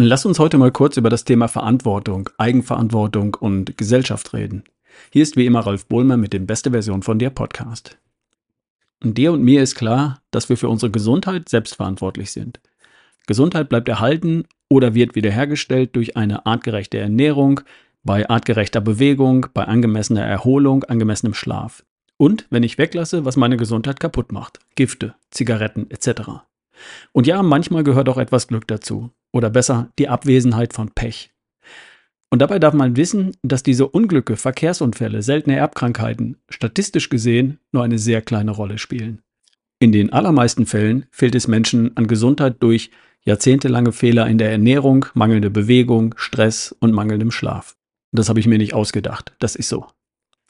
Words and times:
Lass 0.00 0.24
uns 0.24 0.38
heute 0.38 0.58
mal 0.58 0.70
kurz 0.70 0.96
über 0.96 1.10
das 1.10 1.24
Thema 1.24 1.48
Verantwortung, 1.48 2.30
Eigenverantwortung 2.38 3.34
und 3.34 3.76
Gesellschaft 3.76 4.32
reden. 4.32 4.62
Hier 5.10 5.24
ist 5.24 5.36
wie 5.36 5.44
immer 5.44 5.66
Ralf 5.66 5.86
Bohlmer 5.86 6.16
mit 6.16 6.32
dem 6.32 6.46
Beste 6.46 6.70
Version 6.70 7.02
von 7.02 7.18
dir 7.18 7.30
Podcast. 7.30 7.98
Und 9.02 9.18
dir 9.18 9.32
und 9.32 9.42
mir 9.42 9.60
ist 9.60 9.74
klar, 9.74 10.22
dass 10.30 10.48
wir 10.48 10.56
für 10.56 10.68
unsere 10.68 10.92
Gesundheit 10.92 11.48
selbst 11.48 11.74
verantwortlich 11.74 12.30
sind. 12.30 12.60
Gesundheit 13.26 13.68
bleibt 13.68 13.88
erhalten 13.88 14.44
oder 14.68 14.94
wird 14.94 15.16
wiederhergestellt 15.16 15.96
durch 15.96 16.16
eine 16.16 16.46
artgerechte 16.46 16.98
Ernährung, 16.98 17.62
bei 18.04 18.30
artgerechter 18.30 18.80
Bewegung, 18.80 19.46
bei 19.52 19.64
angemessener 19.64 20.24
Erholung, 20.24 20.84
angemessenem 20.84 21.34
Schlaf. 21.34 21.84
Und 22.16 22.46
wenn 22.50 22.62
ich 22.62 22.78
weglasse, 22.78 23.24
was 23.24 23.36
meine 23.36 23.56
Gesundheit 23.56 23.98
kaputt 23.98 24.30
macht. 24.30 24.60
Gifte, 24.76 25.16
Zigaretten 25.32 25.90
etc. 25.90 26.44
Und 27.10 27.26
ja, 27.26 27.42
manchmal 27.42 27.82
gehört 27.82 28.08
auch 28.08 28.18
etwas 28.18 28.46
Glück 28.46 28.68
dazu. 28.68 29.10
Oder 29.32 29.50
besser, 29.50 29.90
die 29.98 30.08
Abwesenheit 30.08 30.72
von 30.72 30.90
Pech. 30.90 31.30
Und 32.30 32.40
dabei 32.40 32.58
darf 32.58 32.74
man 32.74 32.96
wissen, 32.96 33.32
dass 33.42 33.62
diese 33.62 33.88
Unglücke, 33.88 34.36
Verkehrsunfälle, 34.36 35.22
seltene 35.22 35.56
Erbkrankheiten 35.56 36.36
statistisch 36.48 37.08
gesehen 37.08 37.58
nur 37.72 37.82
eine 37.82 37.98
sehr 37.98 38.20
kleine 38.20 38.50
Rolle 38.50 38.78
spielen. 38.78 39.22
In 39.80 39.92
den 39.92 40.12
allermeisten 40.12 40.66
Fällen 40.66 41.06
fehlt 41.10 41.34
es 41.34 41.48
Menschen 41.48 41.96
an 41.96 42.06
Gesundheit 42.06 42.56
durch 42.60 42.90
jahrzehntelange 43.24 43.92
Fehler 43.92 44.26
in 44.26 44.38
der 44.38 44.50
Ernährung, 44.50 45.06
mangelnde 45.14 45.50
Bewegung, 45.50 46.14
Stress 46.18 46.74
und 46.80 46.92
mangelndem 46.92 47.30
Schlaf. 47.30 47.76
Das 48.12 48.28
habe 48.28 48.40
ich 48.40 48.46
mir 48.46 48.58
nicht 48.58 48.74
ausgedacht, 48.74 49.34
das 49.38 49.54
ist 49.54 49.68
so. 49.68 49.86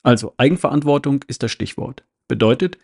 Also 0.03 0.35
Eigenverantwortung 0.37 1.25
ist 1.29 1.43
das 1.43 1.51
Stichwort. 1.51 2.05
Bedeutet, 2.29 2.79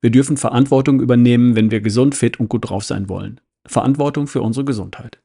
wir 0.00 0.10
dürfen 0.10 0.36
Verantwortung 0.36 1.00
übernehmen, 1.00 1.56
wenn 1.56 1.70
wir 1.70 1.80
gesund, 1.80 2.14
fit 2.14 2.38
und 2.38 2.48
gut 2.48 2.68
drauf 2.68 2.84
sein 2.84 3.08
wollen. 3.08 3.40
Verantwortung 3.66 4.26
für 4.26 4.42
unsere 4.42 4.64
Gesundheit. 4.64 5.20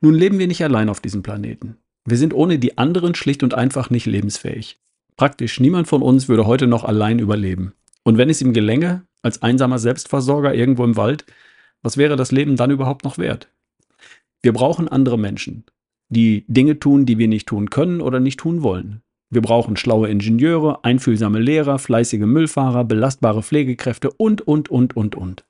Nun 0.00 0.14
leben 0.14 0.38
wir 0.38 0.46
nicht 0.46 0.62
allein 0.64 0.88
auf 0.88 1.00
diesem 1.00 1.22
Planeten. 1.22 1.76
Wir 2.04 2.18
sind 2.18 2.34
ohne 2.34 2.58
die 2.58 2.76
anderen 2.76 3.14
schlicht 3.14 3.42
und 3.42 3.54
einfach 3.54 3.90
nicht 3.90 4.06
lebensfähig. 4.06 4.78
Praktisch 5.16 5.60
niemand 5.60 5.88
von 5.88 6.02
uns 6.02 6.28
würde 6.28 6.46
heute 6.46 6.66
noch 6.66 6.84
allein 6.84 7.18
überleben. 7.18 7.72
Und 8.02 8.18
wenn 8.18 8.28
es 8.28 8.42
ihm 8.42 8.52
gelänge, 8.52 9.06
als 9.22 9.42
einsamer 9.42 9.78
Selbstversorger 9.78 10.54
irgendwo 10.54 10.84
im 10.84 10.96
Wald, 10.96 11.24
was 11.82 11.96
wäre 11.96 12.16
das 12.16 12.32
Leben 12.32 12.56
dann 12.56 12.70
überhaupt 12.70 13.04
noch 13.04 13.16
wert? 13.16 13.48
Wir 14.42 14.52
brauchen 14.52 14.88
andere 14.88 15.18
Menschen, 15.18 15.64
die 16.10 16.44
Dinge 16.48 16.78
tun, 16.78 17.06
die 17.06 17.16
wir 17.18 17.28
nicht 17.28 17.46
tun 17.46 17.70
können 17.70 18.00
oder 18.02 18.20
nicht 18.20 18.40
tun 18.40 18.62
wollen. 18.62 19.00
Wir 19.30 19.40
brauchen 19.40 19.76
schlaue 19.76 20.08
Ingenieure, 20.08 20.84
einfühlsame 20.84 21.38
Lehrer, 21.38 21.78
fleißige 21.78 22.26
Müllfahrer, 22.26 22.84
belastbare 22.84 23.42
Pflegekräfte 23.42 24.10
und, 24.10 24.42
und, 24.42 24.70
und, 24.70 24.96
und, 24.96 25.16
und. 25.16 25.44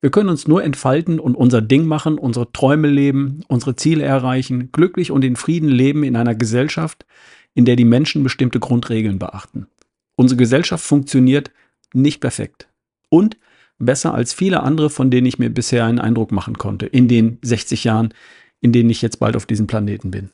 Wir 0.00 0.10
können 0.10 0.30
uns 0.30 0.48
nur 0.48 0.64
entfalten 0.64 1.20
und 1.20 1.34
unser 1.34 1.60
Ding 1.60 1.84
machen, 1.84 2.16
unsere 2.18 2.52
Träume 2.52 2.88
leben, 2.88 3.42
unsere 3.48 3.76
Ziele 3.76 4.04
erreichen, 4.04 4.72
glücklich 4.72 5.10
und 5.10 5.24
in 5.24 5.36
Frieden 5.36 5.68
leben 5.68 6.04
in 6.04 6.16
einer 6.16 6.34
Gesellschaft, 6.34 7.04
in 7.54 7.66
der 7.66 7.76
die 7.76 7.84
Menschen 7.84 8.22
bestimmte 8.22 8.60
Grundregeln 8.60 9.18
beachten. 9.18 9.66
Unsere 10.16 10.38
Gesellschaft 10.38 10.84
funktioniert 10.84 11.50
nicht 11.92 12.20
perfekt 12.20 12.68
und 13.10 13.36
besser 13.78 14.14
als 14.14 14.32
viele 14.32 14.62
andere, 14.62 14.88
von 14.88 15.10
denen 15.10 15.26
ich 15.26 15.38
mir 15.38 15.50
bisher 15.50 15.84
einen 15.84 15.98
Eindruck 15.98 16.32
machen 16.32 16.56
konnte, 16.56 16.86
in 16.86 17.08
den 17.08 17.38
60 17.42 17.84
Jahren, 17.84 18.14
in 18.60 18.72
denen 18.72 18.90
ich 18.90 19.02
jetzt 19.02 19.18
bald 19.18 19.36
auf 19.36 19.46
diesem 19.46 19.66
Planeten 19.66 20.10
bin. 20.10 20.30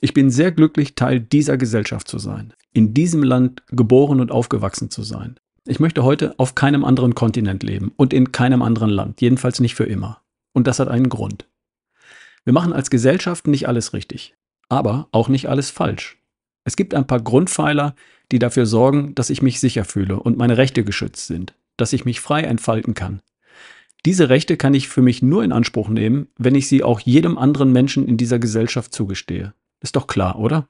Ich 0.00 0.14
bin 0.14 0.30
sehr 0.30 0.52
glücklich, 0.52 0.94
Teil 0.94 1.20
dieser 1.20 1.56
Gesellschaft 1.56 2.06
zu 2.06 2.18
sein, 2.18 2.52
in 2.72 2.94
diesem 2.94 3.22
Land 3.24 3.64
geboren 3.68 4.20
und 4.20 4.30
aufgewachsen 4.30 4.90
zu 4.90 5.02
sein. 5.02 5.40
Ich 5.70 5.80
möchte 5.80 6.02
heute 6.02 6.34
auf 6.38 6.54
keinem 6.54 6.82
anderen 6.82 7.14
Kontinent 7.14 7.62
leben 7.62 7.92
und 7.98 8.14
in 8.14 8.32
keinem 8.32 8.62
anderen 8.62 8.88
Land, 8.88 9.20
jedenfalls 9.20 9.60
nicht 9.60 9.74
für 9.74 9.84
immer. 9.84 10.22
Und 10.54 10.66
das 10.66 10.78
hat 10.78 10.88
einen 10.88 11.10
Grund. 11.10 11.46
Wir 12.44 12.54
machen 12.54 12.72
als 12.72 12.88
Gesellschaft 12.88 13.46
nicht 13.46 13.68
alles 13.68 13.92
richtig, 13.92 14.34
aber 14.70 15.08
auch 15.12 15.28
nicht 15.28 15.50
alles 15.50 15.70
falsch. 15.70 16.16
Es 16.64 16.74
gibt 16.74 16.94
ein 16.94 17.06
paar 17.06 17.20
Grundpfeiler, 17.20 17.94
die 18.32 18.38
dafür 18.38 18.64
sorgen, 18.64 19.14
dass 19.14 19.28
ich 19.28 19.42
mich 19.42 19.60
sicher 19.60 19.84
fühle 19.84 20.18
und 20.18 20.38
meine 20.38 20.56
Rechte 20.56 20.84
geschützt 20.84 21.26
sind, 21.26 21.54
dass 21.76 21.92
ich 21.92 22.06
mich 22.06 22.20
frei 22.20 22.44
entfalten 22.44 22.94
kann. 22.94 23.20
Diese 24.06 24.30
Rechte 24.30 24.56
kann 24.56 24.72
ich 24.72 24.88
für 24.88 25.02
mich 25.02 25.20
nur 25.20 25.44
in 25.44 25.52
Anspruch 25.52 25.90
nehmen, 25.90 26.28
wenn 26.38 26.54
ich 26.54 26.66
sie 26.66 26.82
auch 26.82 27.00
jedem 27.00 27.36
anderen 27.36 27.72
Menschen 27.72 28.08
in 28.08 28.16
dieser 28.16 28.38
Gesellschaft 28.38 28.94
zugestehe. 28.94 29.52
Ist 29.82 29.96
doch 29.96 30.06
klar, 30.06 30.38
oder? 30.38 30.66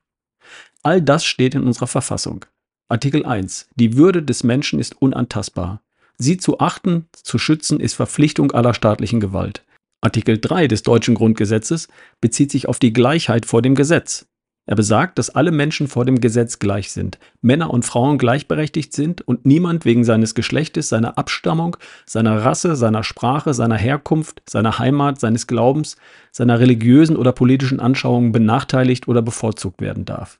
All 0.82 1.00
das 1.00 1.24
steht 1.24 1.54
in 1.54 1.62
unserer 1.62 1.86
Verfassung. 1.86 2.46
Artikel 2.90 3.26
1. 3.26 3.68
Die 3.74 3.98
Würde 3.98 4.22
des 4.22 4.44
Menschen 4.44 4.78
ist 4.78 5.02
unantastbar. 5.02 5.82
Sie 6.16 6.38
zu 6.38 6.58
achten, 6.58 7.06
zu 7.12 7.38
schützen, 7.38 7.80
ist 7.80 7.92
Verpflichtung 7.92 8.50
aller 8.52 8.72
staatlichen 8.72 9.20
Gewalt. 9.20 9.62
Artikel 10.00 10.38
3 10.38 10.68
des 10.68 10.84
deutschen 10.84 11.14
Grundgesetzes 11.14 11.88
bezieht 12.22 12.50
sich 12.50 12.66
auf 12.66 12.78
die 12.78 12.94
Gleichheit 12.94 13.44
vor 13.44 13.60
dem 13.60 13.74
Gesetz. 13.74 14.26
Er 14.64 14.74
besagt, 14.74 15.18
dass 15.18 15.28
alle 15.28 15.50
Menschen 15.50 15.86
vor 15.86 16.06
dem 16.06 16.18
Gesetz 16.18 16.60
gleich 16.60 16.90
sind, 16.90 17.18
Männer 17.42 17.70
und 17.70 17.84
Frauen 17.84 18.16
gleichberechtigt 18.16 18.94
sind 18.94 19.20
und 19.20 19.44
niemand 19.44 19.84
wegen 19.84 20.04
seines 20.04 20.34
Geschlechtes, 20.34 20.88
seiner 20.88 21.18
Abstammung, 21.18 21.76
seiner 22.06 22.42
Rasse, 22.42 22.74
seiner 22.74 23.04
Sprache, 23.04 23.52
seiner 23.52 23.76
Herkunft, 23.76 24.42
seiner 24.48 24.78
Heimat, 24.78 25.20
seines 25.20 25.46
Glaubens, 25.46 25.96
seiner 26.32 26.58
religiösen 26.58 27.16
oder 27.18 27.32
politischen 27.32 27.80
Anschauungen 27.80 28.32
benachteiligt 28.32 29.08
oder 29.08 29.20
bevorzugt 29.20 29.82
werden 29.82 30.06
darf. 30.06 30.38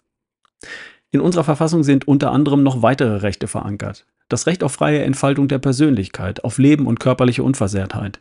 In 1.10 1.20
unserer 1.20 1.44
Verfassung 1.44 1.84
sind 1.84 2.06
unter 2.06 2.32
anderem 2.32 2.62
noch 2.62 2.82
weitere 2.82 3.16
Rechte 3.16 3.48
verankert. 3.48 4.06
Das 4.28 4.46
Recht 4.46 4.62
auf 4.62 4.72
freie 4.72 5.02
Entfaltung 5.02 5.48
der 5.48 5.58
Persönlichkeit, 5.58 6.44
auf 6.44 6.58
Leben 6.58 6.86
und 6.86 7.00
körperliche 7.00 7.42
Unversehrtheit, 7.42 8.20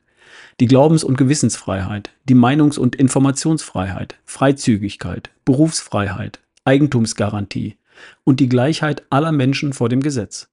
die 0.61 0.67
Glaubens- 0.67 1.03
und 1.03 1.17
Gewissensfreiheit, 1.17 2.11
die 2.23 2.35
Meinungs- 2.35 2.79
und 2.79 2.95
Informationsfreiheit, 2.95 4.15
Freizügigkeit, 4.23 5.31
Berufsfreiheit, 5.43 6.39
Eigentumsgarantie 6.63 7.77
und 8.23 8.39
die 8.39 8.47
Gleichheit 8.47 9.03
aller 9.09 9.33
Menschen 9.33 9.73
vor 9.73 9.89
dem 9.89 10.01
Gesetz. 10.01 10.49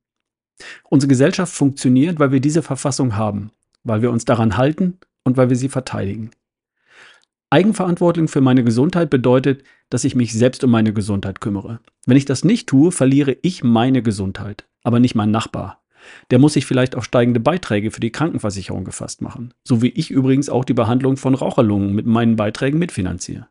Unsere 0.88 1.08
Gesellschaft 1.08 1.52
funktioniert, 1.52 2.18
weil 2.18 2.32
wir 2.32 2.40
diese 2.40 2.62
Verfassung 2.62 3.16
haben, 3.16 3.52
weil 3.84 4.02
wir 4.02 4.10
uns 4.10 4.24
daran 4.24 4.56
halten 4.56 4.98
und 5.22 5.36
weil 5.36 5.50
wir 5.50 5.56
sie 5.56 5.68
verteidigen. 5.68 6.30
Eigenverantwortung 7.50 8.28
für 8.28 8.40
meine 8.40 8.64
Gesundheit 8.64 9.10
bedeutet, 9.10 9.62
dass 9.90 10.04
ich 10.04 10.14
mich 10.14 10.32
selbst 10.32 10.64
um 10.64 10.70
meine 10.70 10.92
Gesundheit 10.92 11.40
kümmere. 11.40 11.80
Wenn 12.06 12.16
ich 12.16 12.24
das 12.24 12.44
nicht 12.44 12.68
tue, 12.68 12.90
verliere 12.90 13.36
ich 13.42 13.62
meine 13.62 14.02
Gesundheit, 14.02 14.66
aber 14.82 14.98
nicht 14.98 15.14
mein 15.14 15.30
Nachbar. 15.30 15.82
Der 16.30 16.38
muss 16.38 16.54
sich 16.54 16.66
vielleicht 16.66 16.96
auf 16.96 17.04
steigende 17.04 17.40
Beiträge 17.40 17.90
für 17.90 18.00
die 18.00 18.12
Krankenversicherung 18.12 18.84
gefasst 18.84 19.22
machen, 19.22 19.54
so 19.64 19.82
wie 19.82 19.88
ich 19.88 20.10
übrigens 20.10 20.48
auch 20.48 20.64
die 20.64 20.74
Behandlung 20.74 21.16
von 21.16 21.34
Raucherlungen 21.34 21.94
mit 21.94 22.06
meinen 22.06 22.36
Beiträgen 22.36 22.78
mitfinanziere. 22.78 23.46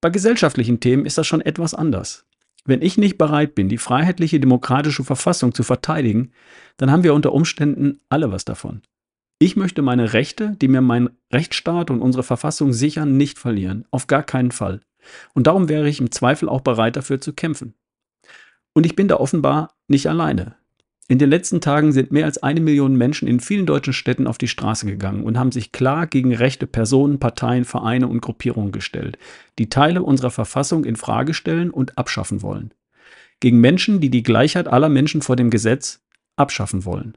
Bei 0.00 0.10
gesellschaftlichen 0.10 0.80
Themen 0.80 1.04
ist 1.04 1.18
das 1.18 1.26
schon 1.26 1.42
etwas 1.42 1.74
anders. 1.74 2.26
Wenn 2.64 2.82
ich 2.82 2.98
nicht 2.98 3.18
bereit 3.18 3.54
bin, 3.54 3.68
die 3.68 3.78
freiheitliche 3.78 4.40
demokratische 4.40 5.04
Verfassung 5.04 5.54
zu 5.54 5.62
verteidigen, 5.62 6.32
dann 6.76 6.90
haben 6.90 7.02
wir 7.02 7.14
unter 7.14 7.32
Umständen 7.32 8.00
alle 8.08 8.30
was 8.32 8.44
davon. 8.44 8.82
Ich 9.42 9.56
möchte 9.56 9.80
meine 9.80 10.12
Rechte, 10.12 10.54
die 10.60 10.68
mir 10.68 10.82
mein 10.82 11.08
Rechtsstaat 11.32 11.90
und 11.90 12.02
unsere 12.02 12.22
Verfassung 12.22 12.74
sichern, 12.74 13.16
nicht 13.16 13.38
verlieren. 13.38 13.86
Auf 13.90 14.06
gar 14.06 14.22
keinen 14.22 14.50
Fall. 14.50 14.80
Und 15.32 15.46
darum 15.46 15.70
wäre 15.70 15.88
ich 15.88 15.98
im 15.98 16.10
Zweifel 16.10 16.46
auch 16.46 16.60
bereit 16.60 16.96
dafür 16.96 17.22
zu 17.22 17.32
kämpfen. 17.32 17.72
Und 18.74 18.84
ich 18.84 18.96
bin 18.96 19.08
da 19.08 19.16
offenbar 19.16 19.72
nicht 19.88 20.10
alleine. 20.10 20.56
In 21.08 21.18
den 21.18 21.30
letzten 21.30 21.62
Tagen 21.62 21.90
sind 21.92 22.12
mehr 22.12 22.26
als 22.26 22.42
eine 22.42 22.60
Million 22.60 22.96
Menschen 22.96 23.26
in 23.26 23.40
vielen 23.40 23.64
deutschen 23.64 23.94
Städten 23.94 24.26
auf 24.26 24.36
die 24.36 24.46
Straße 24.46 24.84
gegangen 24.84 25.24
und 25.24 25.38
haben 25.38 25.52
sich 25.52 25.72
klar 25.72 26.06
gegen 26.06 26.34
rechte 26.34 26.66
Personen, 26.66 27.18
Parteien, 27.18 27.64
Vereine 27.64 28.08
und 28.08 28.20
Gruppierungen 28.20 28.72
gestellt, 28.72 29.16
die 29.58 29.70
Teile 29.70 30.02
unserer 30.02 30.30
Verfassung 30.30 30.84
in 30.84 30.96
Frage 30.96 31.32
stellen 31.32 31.70
und 31.70 31.96
abschaffen 31.96 32.42
wollen. 32.42 32.74
Gegen 33.40 33.58
Menschen, 33.58 34.00
die 34.00 34.10
die 34.10 34.22
Gleichheit 34.22 34.68
aller 34.68 34.90
Menschen 34.90 35.22
vor 35.22 35.36
dem 35.36 35.48
Gesetz 35.48 36.02
abschaffen 36.36 36.84
wollen. 36.84 37.16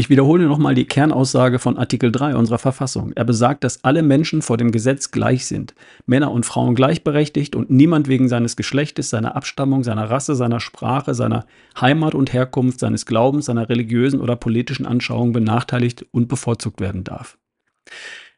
Ich 0.00 0.10
wiederhole 0.10 0.46
nochmal 0.46 0.76
die 0.76 0.84
Kernaussage 0.84 1.58
von 1.58 1.76
Artikel 1.76 2.12
3 2.12 2.36
unserer 2.36 2.60
Verfassung. 2.60 3.10
Er 3.16 3.24
besagt, 3.24 3.64
dass 3.64 3.82
alle 3.82 4.04
Menschen 4.04 4.42
vor 4.42 4.56
dem 4.56 4.70
Gesetz 4.70 5.10
gleich 5.10 5.46
sind, 5.46 5.74
Männer 6.06 6.30
und 6.30 6.46
Frauen 6.46 6.76
gleichberechtigt 6.76 7.56
und 7.56 7.68
niemand 7.68 8.06
wegen 8.06 8.28
seines 8.28 8.54
Geschlechtes, 8.54 9.10
seiner 9.10 9.34
Abstammung, 9.34 9.82
seiner 9.82 10.08
Rasse, 10.08 10.36
seiner 10.36 10.60
Sprache, 10.60 11.14
seiner 11.14 11.46
Heimat 11.80 12.14
und 12.14 12.32
Herkunft, 12.32 12.78
seines 12.78 13.06
Glaubens, 13.06 13.46
seiner 13.46 13.68
religiösen 13.68 14.20
oder 14.20 14.36
politischen 14.36 14.86
Anschauung 14.86 15.32
benachteiligt 15.32 16.06
und 16.12 16.28
bevorzugt 16.28 16.80
werden 16.80 17.02
darf. 17.02 17.36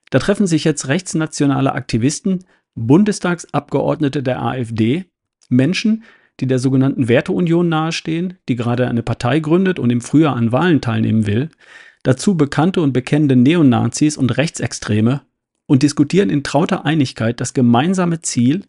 Da 0.08 0.18
treffen 0.18 0.46
sich 0.46 0.64
jetzt 0.64 0.88
rechtsnationale 0.88 1.74
Aktivisten, 1.74 2.46
Bundestagsabgeordnete 2.74 4.22
der 4.22 4.40
AfD, 4.40 5.04
Menschen, 5.50 6.04
die 6.40 6.46
der 6.46 6.58
sogenannten 6.58 7.08
Werteunion 7.08 7.68
nahestehen, 7.68 8.38
die 8.48 8.56
gerade 8.56 8.88
eine 8.88 9.02
Partei 9.02 9.40
gründet 9.40 9.78
und 9.78 9.90
im 9.90 10.00
Frühjahr 10.00 10.36
an 10.36 10.52
Wahlen 10.52 10.80
teilnehmen 10.80 11.26
will, 11.26 11.50
dazu 12.02 12.36
bekannte 12.36 12.80
und 12.80 12.92
bekennende 12.92 13.36
Neonazis 13.36 14.16
und 14.16 14.36
Rechtsextreme 14.36 15.22
und 15.66 15.82
diskutieren 15.82 16.30
in 16.30 16.42
trauter 16.42 16.84
Einigkeit 16.84 17.40
das 17.40 17.54
gemeinsame 17.54 18.22
Ziel, 18.22 18.64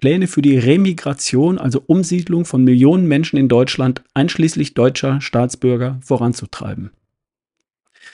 Pläne 0.00 0.26
für 0.26 0.42
die 0.42 0.58
Remigration, 0.58 1.58
also 1.58 1.82
Umsiedlung 1.86 2.44
von 2.44 2.64
Millionen 2.64 3.06
Menschen 3.06 3.38
in 3.38 3.48
Deutschland, 3.48 4.02
einschließlich 4.12 4.74
deutscher 4.74 5.20
Staatsbürger, 5.20 5.98
voranzutreiben. 6.02 6.90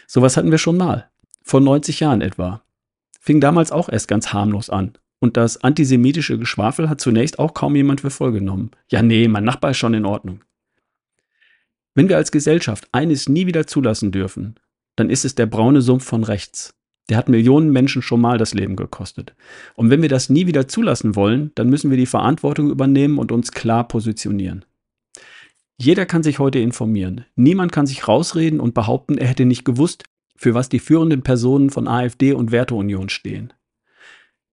Sowas 0.06 0.36
hatten 0.36 0.50
wir 0.50 0.58
schon 0.58 0.76
mal, 0.76 1.08
vor 1.42 1.60
90 1.60 2.00
Jahren 2.00 2.20
etwa. 2.20 2.62
Fing 3.18 3.40
damals 3.40 3.72
auch 3.72 3.88
erst 3.88 4.08
ganz 4.08 4.32
harmlos 4.32 4.70
an. 4.70 4.92
Und 5.20 5.36
das 5.36 5.62
antisemitische 5.62 6.38
Geschwafel 6.38 6.88
hat 6.88 7.00
zunächst 7.00 7.38
auch 7.38 7.54
kaum 7.54 7.76
jemand 7.76 8.00
für 8.00 8.10
voll 8.10 8.32
genommen. 8.32 8.70
Ja, 8.90 9.02
nee, 9.02 9.28
mein 9.28 9.44
Nachbar 9.44 9.72
ist 9.72 9.76
schon 9.76 9.94
in 9.94 10.06
Ordnung. 10.06 10.42
Wenn 11.94 12.08
wir 12.08 12.16
als 12.16 12.32
Gesellschaft 12.32 12.88
eines 12.92 13.28
nie 13.28 13.46
wieder 13.46 13.66
zulassen 13.66 14.12
dürfen, 14.12 14.54
dann 14.96 15.10
ist 15.10 15.24
es 15.24 15.34
der 15.34 15.46
braune 15.46 15.82
Sumpf 15.82 16.04
von 16.04 16.24
rechts. 16.24 16.74
Der 17.10 17.16
hat 17.16 17.28
Millionen 17.28 17.70
Menschen 17.70 18.02
schon 18.02 18.20
mal 18.20 18.38
das 18.38 18.54
Leben 18.54 18.76
gekostet. 18.76 19.34
Und 19.74 19.90
wenn 19.90 20.00
wir 20.00 20.08
das 20.08 20.30
nie 20.30 20.46
wieder 20.46 20.68
zulassen 20.68 21.16
wollen, 21.16 21.50
dann 21.54 21.68
müssen 21.68 21.90
wir 21.90 21.98
die 21.98 22.06
Verantwortung 22.06 22.70
übernehmen 22.70 23.18
und 23.18 23.32
uns 23.32 23.52
klar 23.52 23.86
positionieren. 23.88 24.64
Jeder 25.76 26.06
kann 26.06 26.22
sich 26.22 26.38
heute 26.38 26.60
informieren. 26.60 27.24
Niemand 27.34 27.72
kann 27.72 27.86
sich 27.86 28.06
rausreden 28.06 28.60
und 28.60 28.74
behaupten, 28.74 29.18
er 29.18 29.26
hätte 29.26 29.44
nicht 29.44 29.64
gewusst, 29.64 30.04
für 30.36 30.54
was 30.54 30.68
die 30.68 30.78
führenden 30.78 31.22
Personen 31.22 31.70
von 31.70 31.88
AfD 31.88 32.32
und 32.32 32.52
Werteunion 32.52 33.08
stehen. 33.08 33.52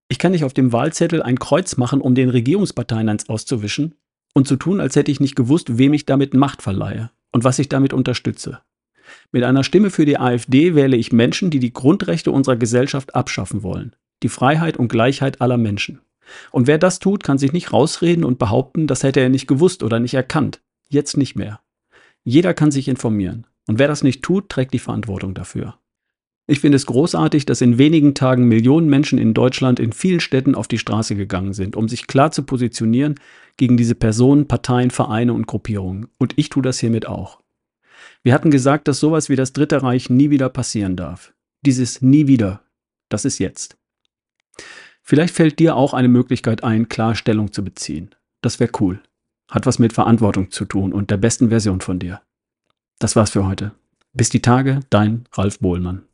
Ich 0.08 0.18
kann 0.18 0.32
nicht 0.32 0.44
auf 0.44 0.54
dem 0.54 0.72
Wahlzettel 0.72 1.22
ein 1.22 1.38
Kreuz 1.38 1.76
machen, 1.76 2.00
um 2.00 2.14
den 2.14 2.30
Regierungsparteien 2.30 3.08
eins 3.08 3.28
auszuwischen 3.28 3.94
und 4.34 4.48
zu 4.48 4.56
tun, 4.56 4.80
als 4.80 4.96
hätte 4.96 5.10
ich 5.10 5.20
nicht 5.20 5.36
gewusst, 5.36 5.78
wem 5.78 5.92
ich 5.92 6.06
damit 6.06 6.34
Macht 6.34 6.62
verleihe 6.62 7.10
und 7.32 7.44
was 7.44 7.58
ich 7.58 7.68
damit 7.68 7.92
unterstütze. 7.92 8.60
Mit 9.32 9.44
einer 9.44 9.64
Stimme 9.64 9.90
für 9.90 10.04
die 10.04 10.18
AfD 10.18 10.74
wähle 10.74 10.96
ich 10.96 11.12
Menschen, 11.12 11.50
die 11.50 11.60
die 11.60 11.72
Grundrechte 11.72 12.30
unserer 12.30 12.56
Gesellschaft 12.56 13.14
abschaffen 13.14 13.62
wollen. 13.62 13.94
Die 14.22 14.28
Freiheit 14.28 14.76
und 14.76 14.88
Gleichheit 14.88 15.40
aller 15.40 15.56
Menschen. 15.56 16.00
Und 16.50 16.66
wer 16.66 16.78
das 16.78 16.98
tut, 16.98 17.22
kann 17.22 17.38
sich 17.38 17.52
nicht 17.52 17.72
rausreden 17.72 18.24
und 18.24 18.38
behaupten, 18.38 18.86
das 18.86 19.02
hätte 19.02 19.20
er 19.20 19.28
nicht 19.28 19.46
gewusst 19.46 19.82
oder 19.82 19.98
nicht 19.98 20.14
erkannt. 20.14 20.60
Jetzt 20.88 21.16
nicht 21.16 21.36
mehr. 21.36 21.60
Jeder 22.24 22.54
kann 22.54 22.70
sich 22.70 22.88
informieren. 22.88 23.46
Und 23.66 23.78
wer 23.78 23.88
das 23.88 24.02
nicht 24.02 24.22
tut, 24.22 24.48
trägt 24.48 24.72
die 24.72 24.78
Verantwortung 24.78 25.34
dafür. 25.34 25.78
Ich 26.50 26.60
finde 26.60 26.76
es 26.76 26.86
großartig, 26.86 27.44
dass 27.44 27.60
in 27.60 27.76
wenigen 27.76 28.14
Tagen 28.14 28.48
Millionen 28.48 28.88
Menschen 28.88 29.18
in 29.18 29.34
Deutschland 29.34 29.78
in 29.78 29.92
vielen 29.92 30.20
Städten 30.20 30.54
auf 30.54 30.66
die 30.66 30.78
Straße 30.78 31.14
gegangen 31.14 31.52
sind, 31.52 31.76
um 31.76 31.90
sich 31.90 32.06
klar 32.06 32.30
zu 32.30 32.42
positionieren 32.42 33.16
gegen 33.58 33.76
diese 33.76 33.94
Personen, 33.94 34.48
Parteien, 34.48 34.90
Vereine 34.90 35.34
und 35.34 35.46
Gruppierungen. 35.46 36.08
Und 36.16 36.32
ich 36.38 36.48
tue 36.48 36.62
das 36.62 36.78
hiermit 36.78 37.06
auch. 37.06 37.42
Wir 38.22 38.32
hatten 38.32 38.50
gesagt, 38.50 38.88
dass 38.88 38.98
sowas 38.98 39.28
wie 39.28 39.36
das 39.36 39.52
Dritte 39.52 39.82
Reich 39.82 40.08
nie 40.08 40.30
wieder 40.30 40.48
passieren 40.48 40.96
darf. 40.96 41.34
Dieses 41.66 42.00
nie 42.00 42.26
wieder, 42.28 42.62
das 43.10 43.26
ist 43.26 43.38
jetzt. 43.38 43.76
Vielleicht 45.02 45.34
fällt 45.34 45.58
dir 45.58 45.76
auch 45.76 45.92
eine 45.92 46.08
Möglichkeit 46.08 46.64
ein, 46.64 46.88
klar 46.88 47.14
Stellung 47.14 47.52
zu 47.52 47.62
beziehen. 47.62 48.14
Das 48.40 48.58
wäre 48.58 48.72
cool. 48.80 49.02
Hat 49.50 49.66
was 49.66 49.78
mit 49.78 49.92
Verantwortung 49.92 50.50
zu 50.50 50.64
tun 50.64 50.94
und 50.94 51.10
der 51.10 51.18
besten 51.18 51.50
Version 51.50 51.82
von 51.82 51.98
dir. 51.98 52.22
Das 52.98 53.16
war's 53.16 53.30
für 53.32 53.44
heute. 53.44 53.72
Bis 54.14 54.30
die 54.30 54.40
Tage, 54.40 54.80
dein 54.88 55.24
Ralf 55.34 55.58
Bohlmann. 55.58 56.07